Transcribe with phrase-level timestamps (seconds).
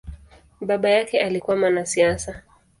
[0.61, 2.41] Baba yake alikua mwanasiasa.